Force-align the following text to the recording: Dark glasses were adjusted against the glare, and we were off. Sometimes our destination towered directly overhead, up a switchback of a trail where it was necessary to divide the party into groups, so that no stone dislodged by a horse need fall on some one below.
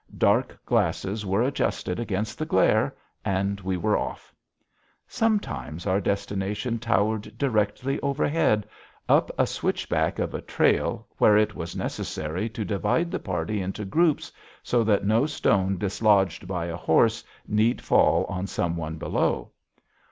Dark 0.17 0.57
glasses 0.65 1.27
were 1.27 1.43
adjusted 1.43 1.99
against 1.99 2.39
the 2.39 2.45
glare, 2.47 2.95
and 3.23 3.59
we 3.61 3.77
were 3.77 3.95
off. 3.95 4.33
Sometimes 5.07 5.85
our 5.85 6.01
destination 6.01 6.79
towered 6.79 7.37
directly 7.37 7.99
overhead, 7.99 8.65
up 9.07 9.29
a 9.37 9.45
switchback 9.45 10.17
of 10.17 10.33
a 10.33 10.41
trail 10.41 11.05
where 11.19 11.37
it 11.37 11.53
was 11.53 11.75
necessary 11.75 12.49
to 12.49 12.65
divide 12.65 13.11
the 13.11 13.19
party 13.19 13.61
into 13.61 13.85
groups, 13.85 14.31
so 14.63 14.83
that 14.83 15.05
no 15.05 15.27
stone 15.27 15.77
dislodged 15.77 16.47
by 16.47 16.65
a 16.65 16.75
horse 16.77 17.23
need 17.47 17.79
fall 17.79 18.25
on 18.25 18.47
some 18.47 18.75
one 18.75 18.97
below. 18.97 19.51